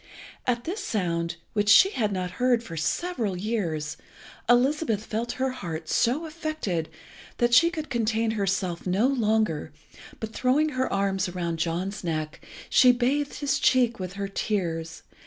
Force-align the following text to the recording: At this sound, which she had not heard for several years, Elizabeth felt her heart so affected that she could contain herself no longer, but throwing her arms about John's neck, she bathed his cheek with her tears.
At 0.47 0.63
this 0.63 0.83
sound, 0.83 1.35
which 1.53 1.69
she 1.69 1.91
had 1.91 2.11
not 2.11 2.31
heard 2.41 2.63
for 2.63 2.75
several 2.75 3.37
years, 3.37 3.97
Elizabeth 4.49 5.05
felt 5.05 5.33
her 5.33 5.51
heart 5.51 5.89
so 5.89 6.25
affected 6.25 6.89
that 7.37 7.53
she 7.53 7.69
could 7.69 7.91
contain 7.91 8.31
herself 8.31 8.87
no 8.87 9.05
longer, 9.05 9.71
but 10.19 10.33
throwing 10.33 10.69
her 10.69 10.91
arms 10.91 11.27
about 11.27 11.57
John's 11.57 12.03
neck, 12.03 12.43
she 12.67 12.91
bathed 12.91 13.35
his 13.41 13.59
cheek 13.59 13.99
with 13.99 14.13
her 14.13 14.27
tears. 14.27 15.03